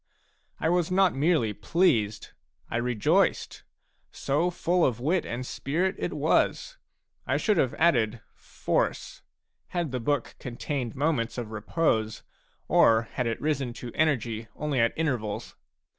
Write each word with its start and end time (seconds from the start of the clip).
I 0.59 0.67
was 0.67 0.89
not 0.89 1.13
merely 1.13 1.53
pleased; 1.53 2.29
I 2.71 2.77
rejoiced. 2.77 3.61
So 4.11 4.49
full 4.49 4.83
of 4.83 4.99
wit 4.99 5.27
and 5.27 5.45
spirit 5.45 5.95
it 5.99 6.11
was! 6.13 6.79
I 7.27 7.37
should 7.37 7.57
have 7.57 7.75
added" 7.75 8.19
force," 8.63 9.21
had 9.67 9.91
the 9.91 9.99
book 9.99 10.33
contained 10.39 10.95
moments 10.95 11.37
of 11.37 11.51
repose, 11.51 12.23
or 12.67 13.09
had 13.11 13.27
it 13.27 13.39
risen 13.39 13.73
to 13.73 13.91
energy 13.93 14.47
only 14.55 14.79
at 14.79 14.91
intervals. 14.97 15.55